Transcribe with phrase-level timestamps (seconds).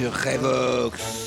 [0.00, 1.19] sur Revox.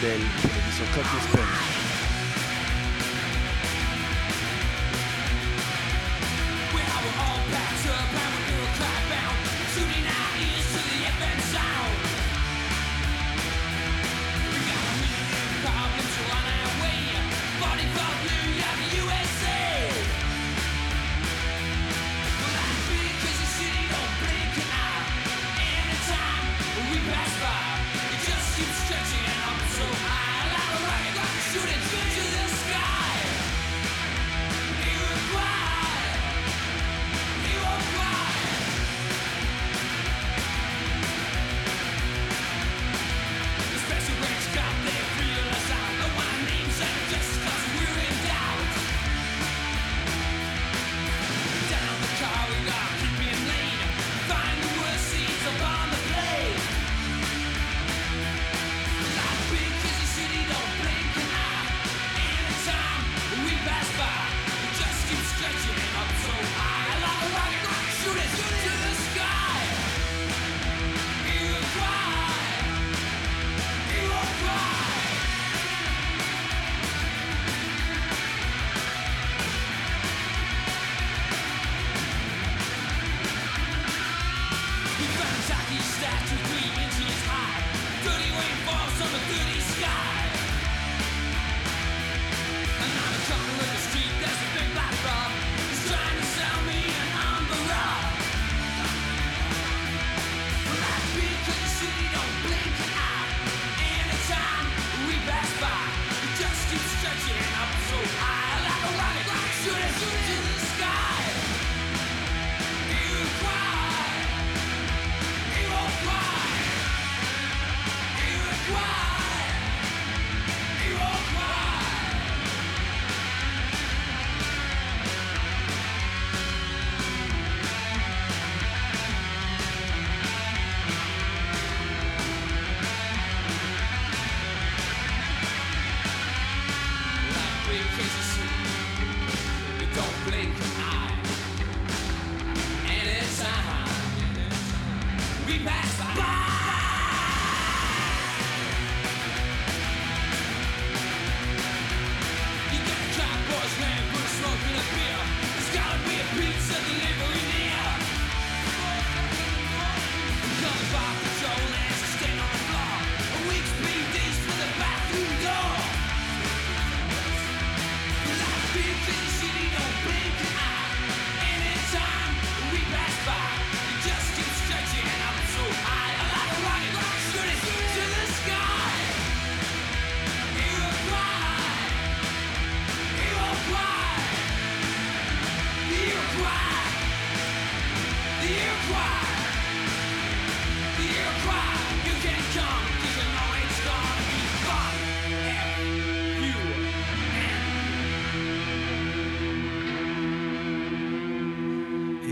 [0.00, 0.20] then
[0.72, 1.59] so cut this thing.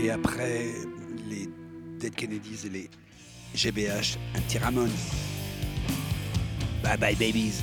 [0.09, 0.65] et après
[1.29, 1.47] les
[1.99, 2.89] Dead Kennedys et les
[3.55, 4.57] GBH, un petit
[6.83, 7.61] Bye bye babies.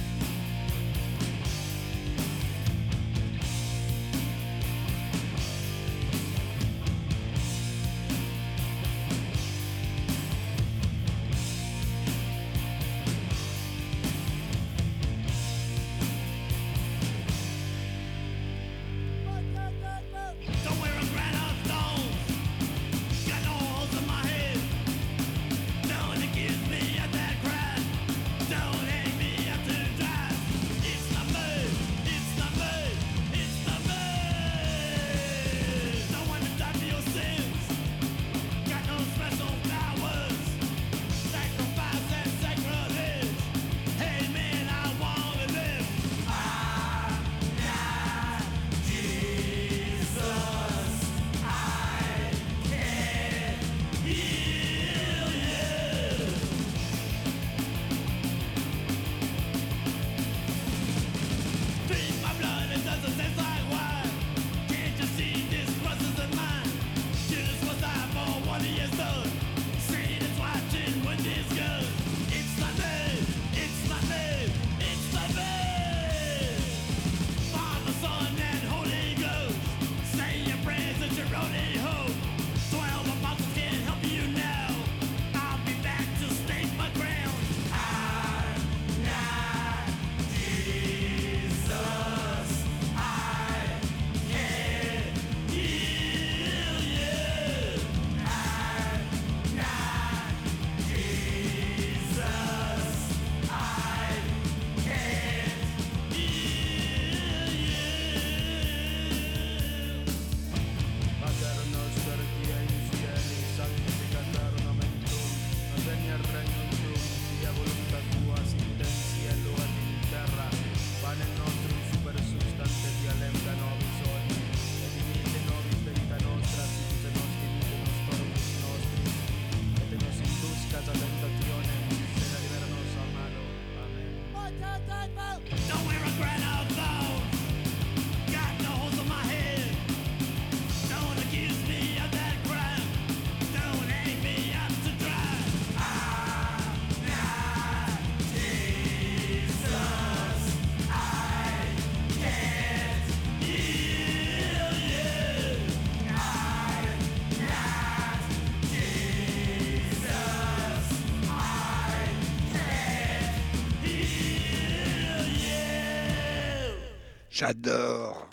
[167.38, 168.26] J'adore.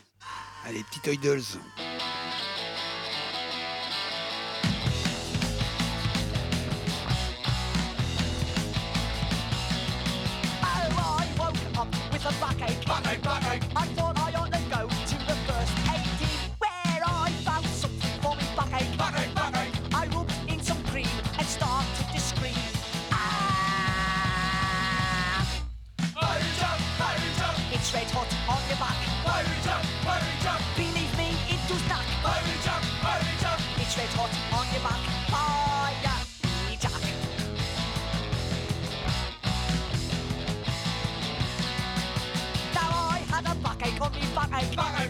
[0.65, 1.60] Allez, petite idols.
[44.77, 45.02] like.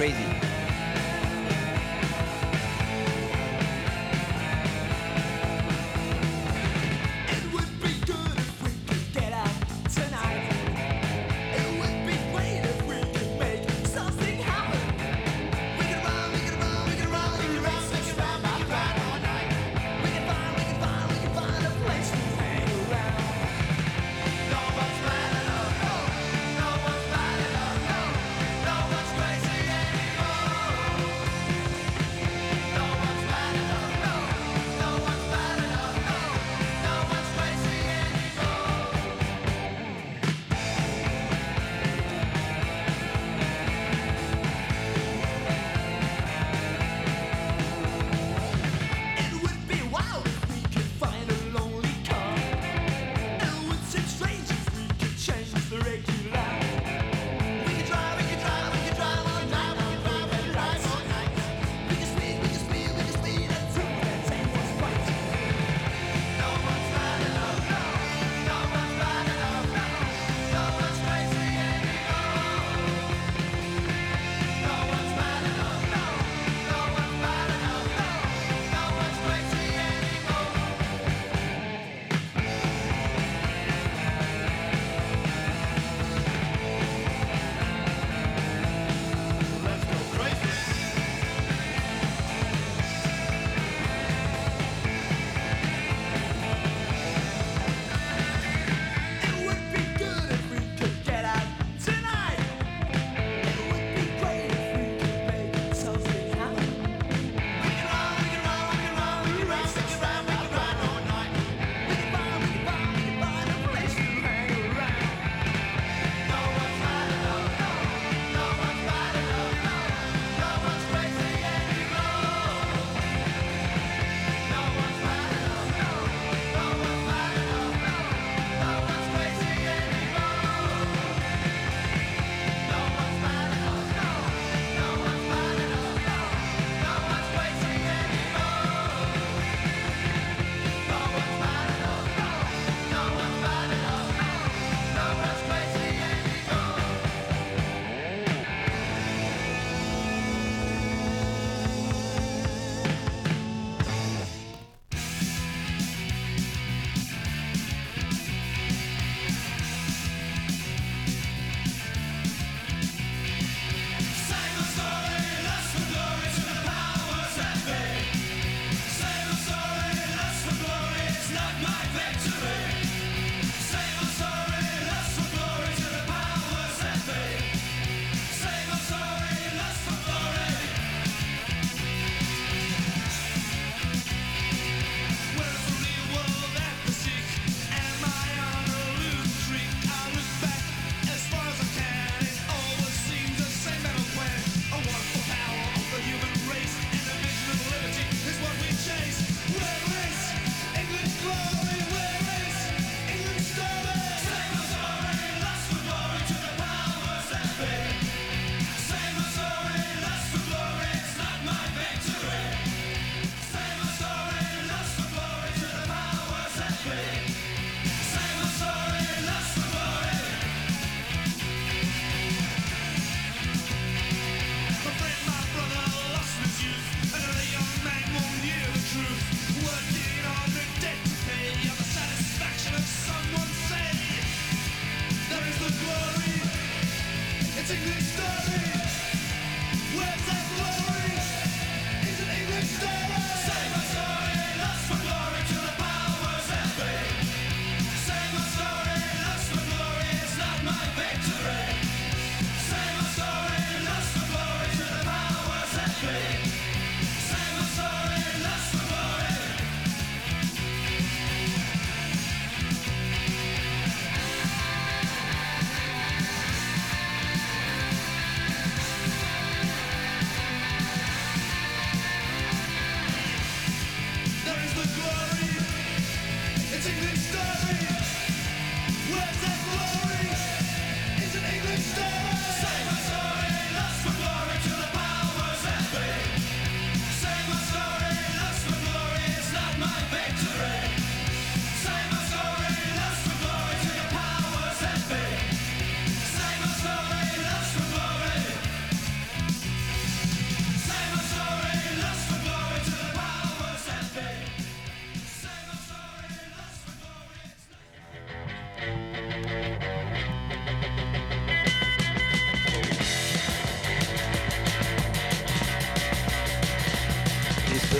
[0.00, 0.39] Crazy.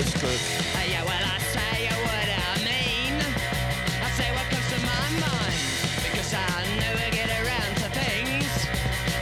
[0.03, 1.39] yeah, well, I
[2.09, 3.21] what I mean.
[4.01, 5.61] I say what comes to my mind.
[6.01, 8.49] Because I never get around to things.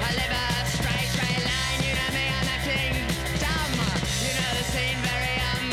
[0.07, 1.83] I live a straight, straight line.
[1.83, 2.47] You know me, I'm
[3.43, 3.75] dumb.
[4.23, 5.35] You know the scene very.
[5.51, 5.67] Um,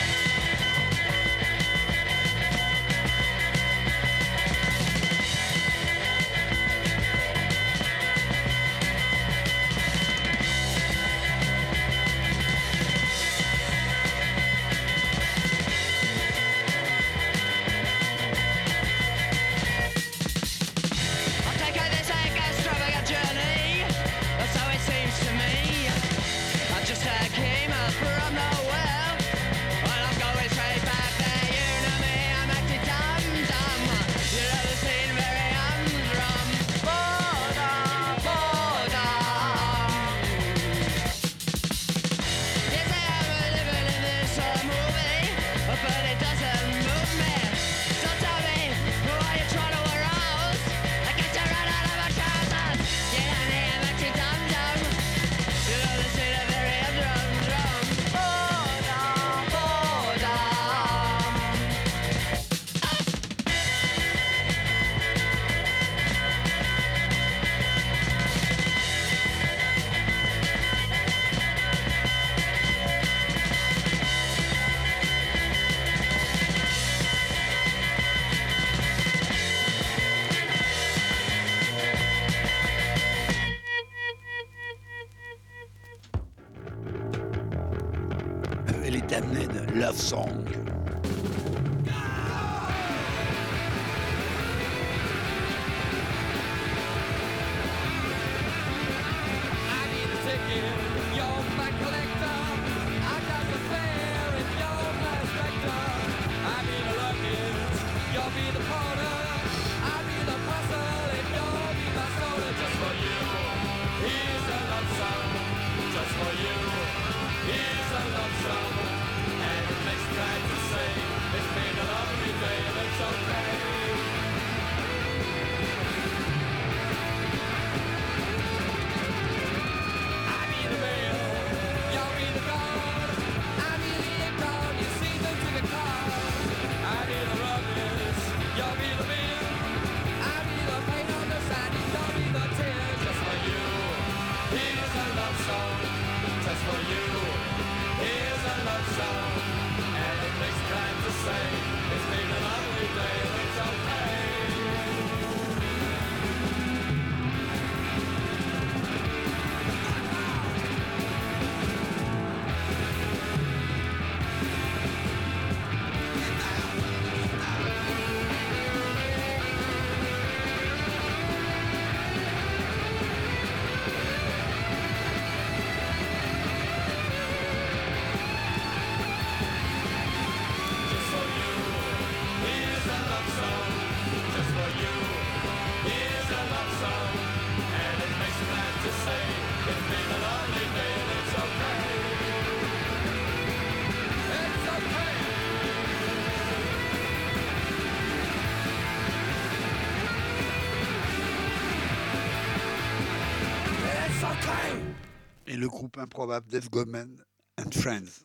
[206.00, 207.20] Improbable Def Goldman
[207.58, 208.22] and Friends.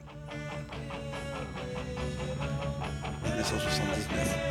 [3.38, 4.47] 1979.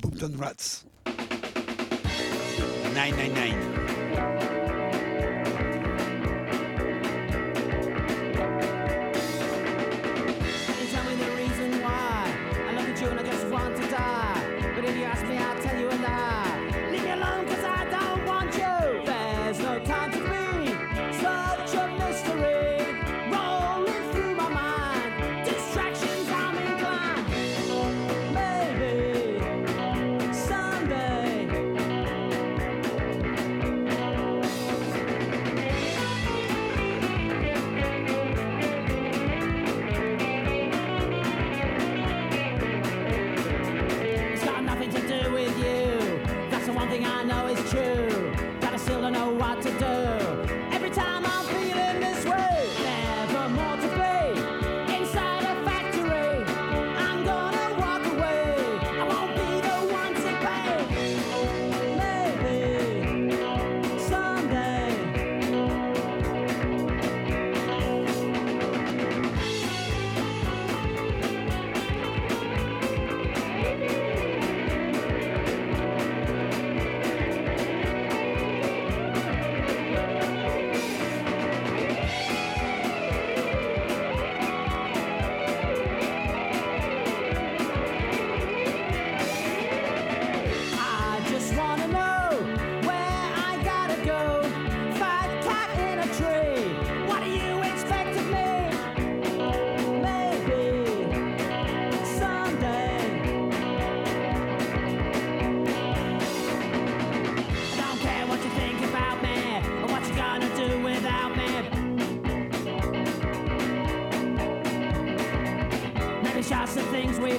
[0.00, 0.84] Boomton Rats.
[2.94, 3.77] 999.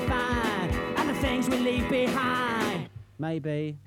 [0.08, 2.90] and the things we leave behind.
[3.18, 3.78] Maybe.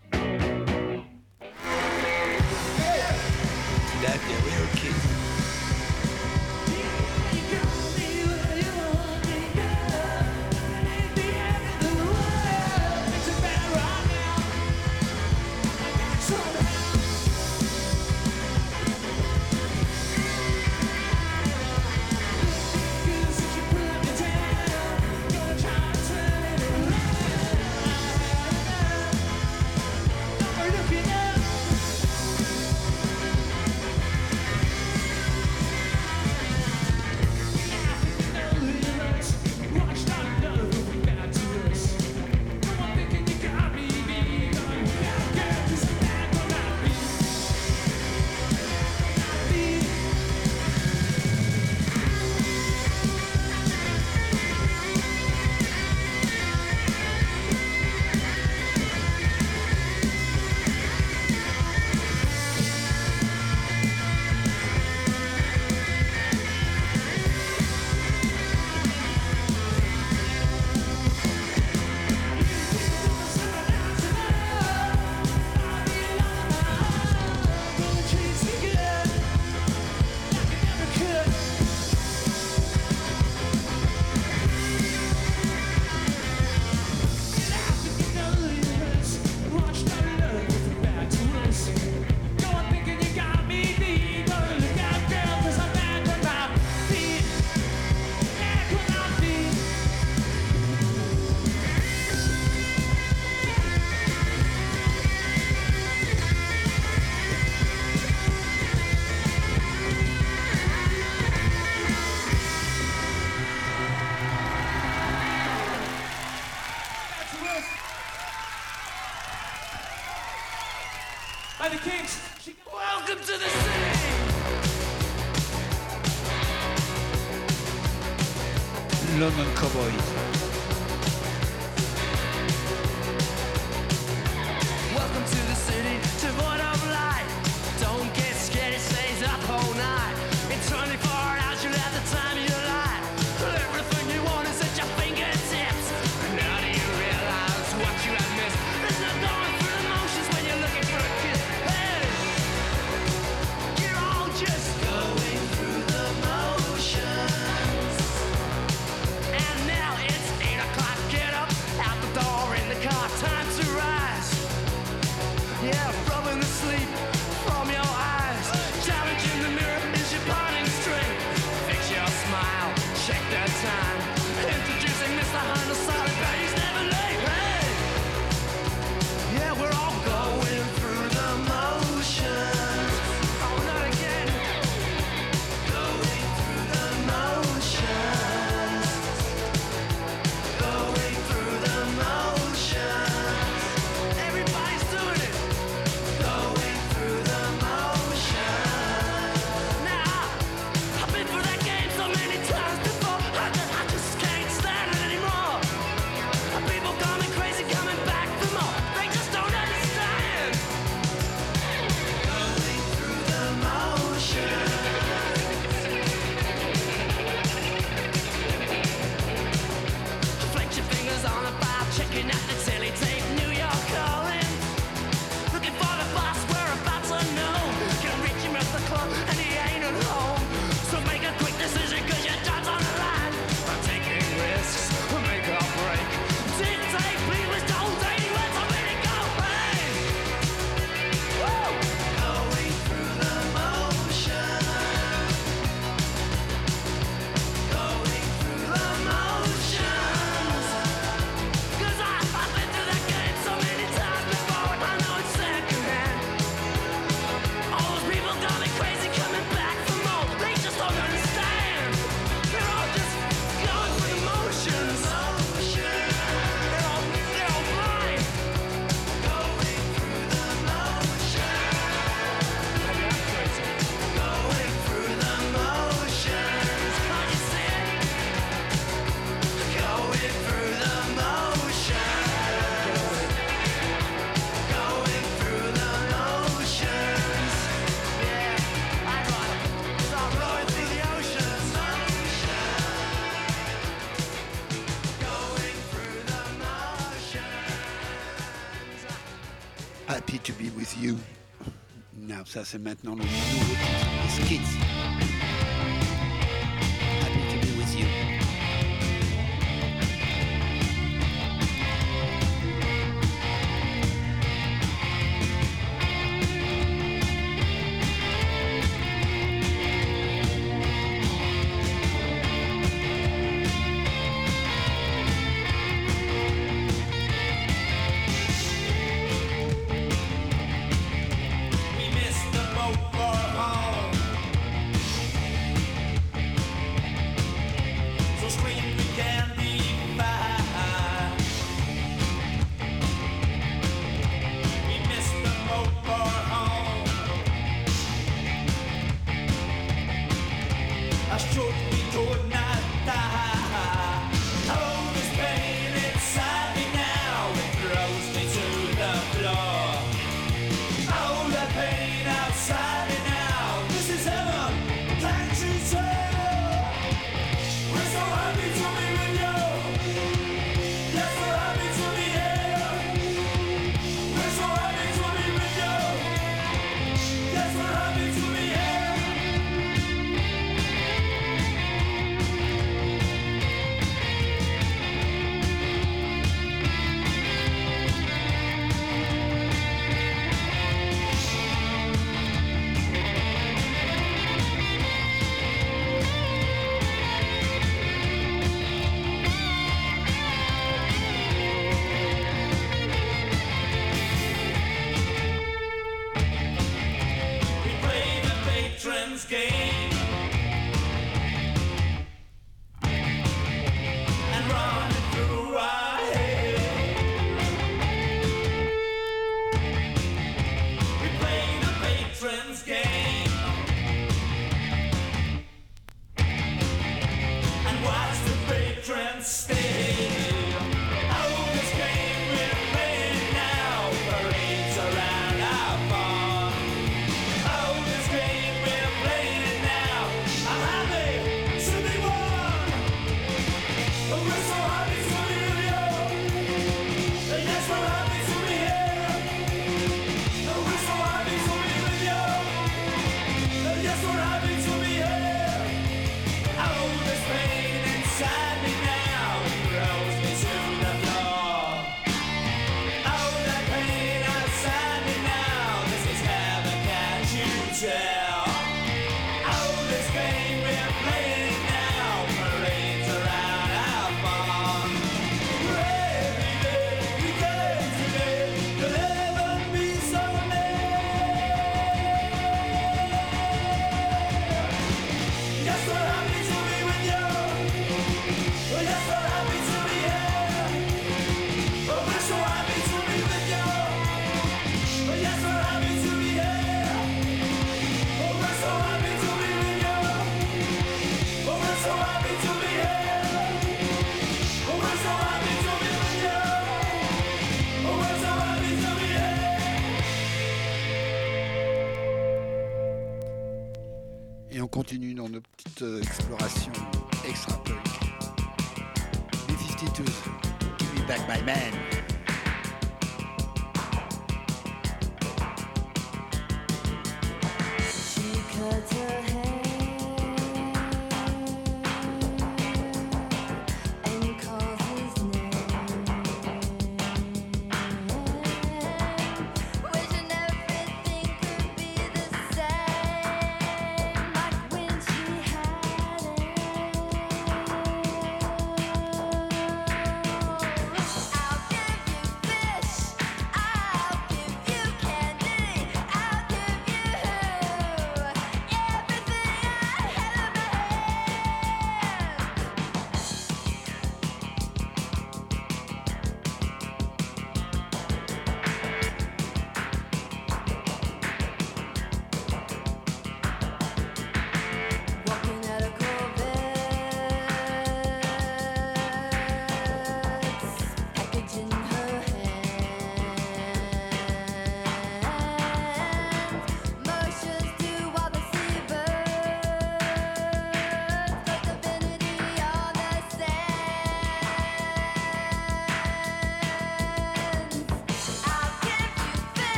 [302.53, 304.82] Ça c'est maintenant le nouveau titre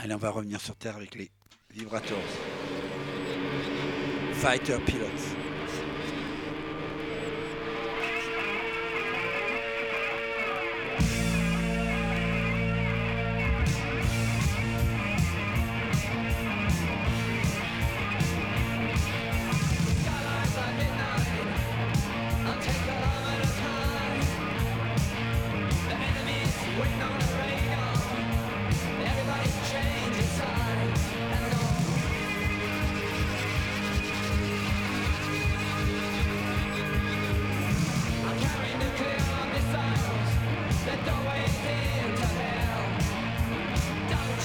[0.00, 1.28] Allez, on va revenir sur Terre avec les
[1.70, 2.18] Vibrators.
[4.34, 5.47] Fighter Pilots.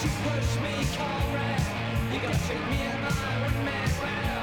[0.03, 1.61] You push me, call comrade
[2.11, 4.42] You gotta treat me and I would man.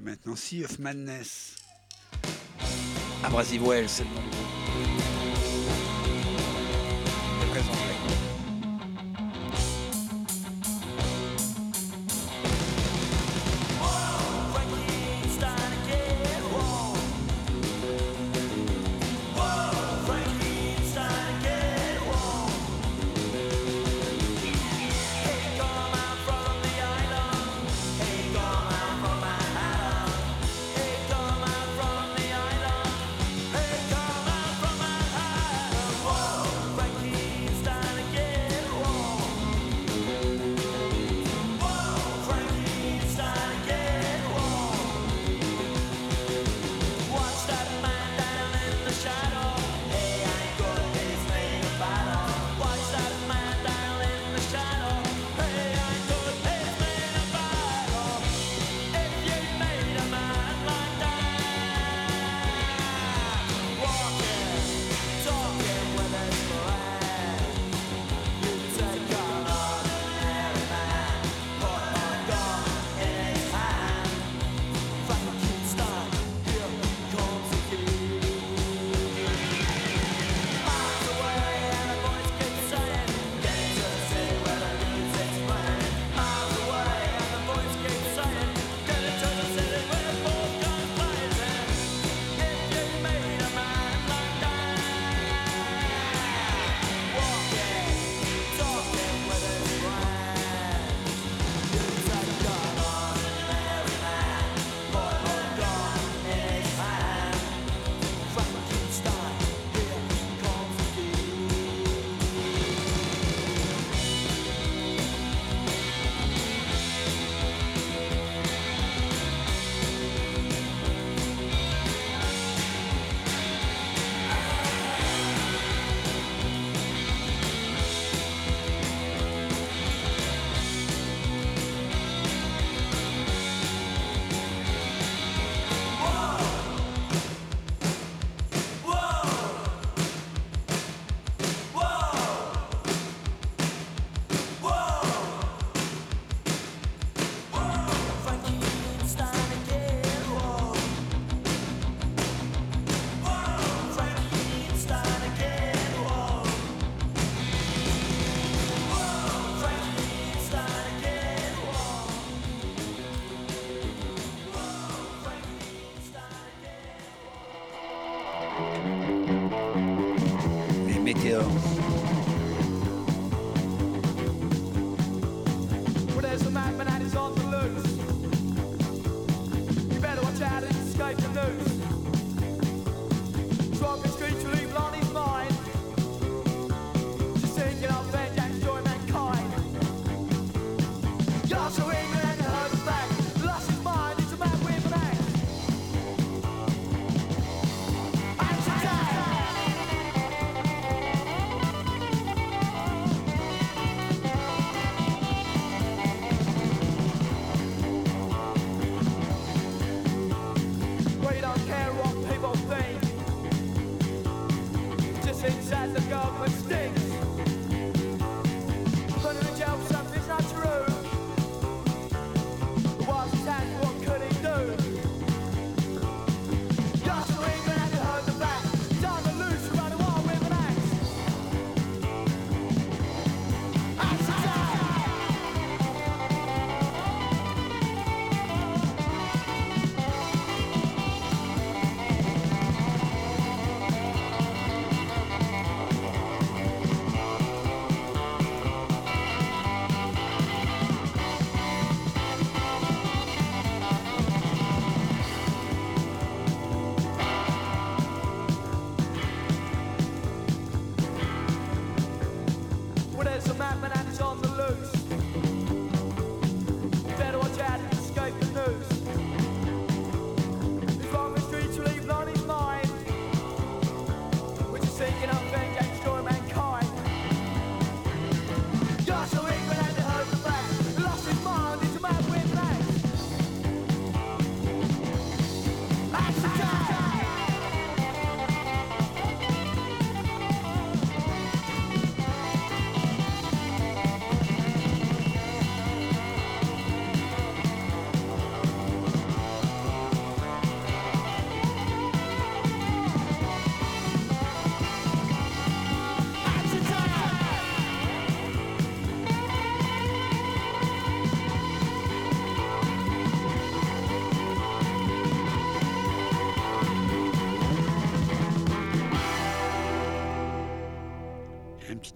[0.00, 1.56] Et maintenant, Sea of Madness.
[3.22, 4.40] Abrasive Wells, c'est le nom du groupe.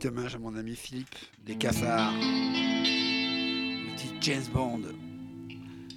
[0.04, 1.14] petit hommage à mon ami Philippe
[1.46, 2.12] des Cafards.
[2.12, 4.82] Le petit James Bond.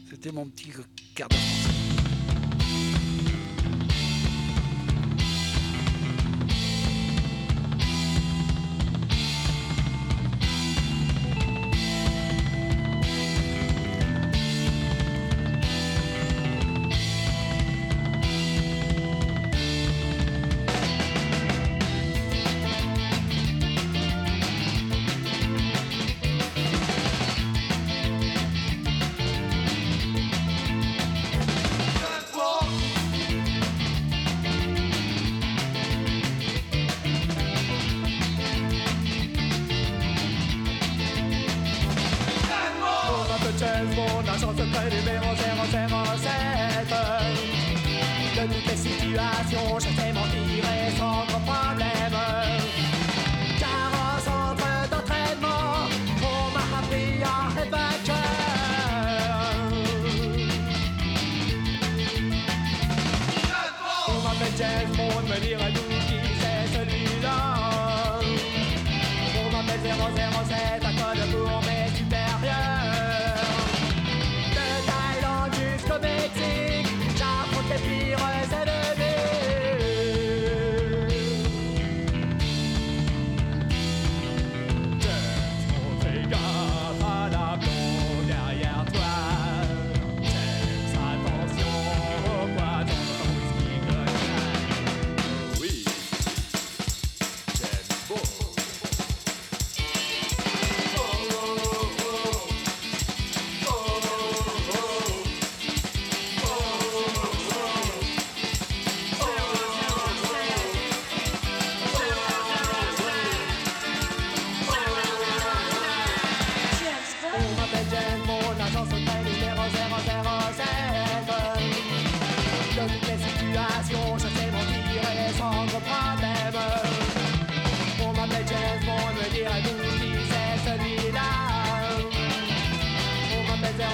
[0.10, 0.72] C'était mon petit
[1.14, 1.77] quart d'heure.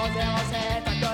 [0.04, 1.13] せおせたと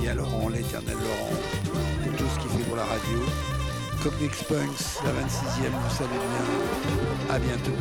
[0.00, 1.30] Merci à Laurent, l'éternel Laurent,
[2.02, 3.18] pour tout ce qu'il fait pour la radio.
[4.02, 7.34] Comics Punks, la 26e, vous savez bien.
[7.34, 7.76] À bientôt.